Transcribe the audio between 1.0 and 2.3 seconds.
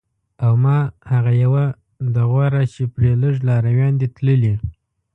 هغه یوه ده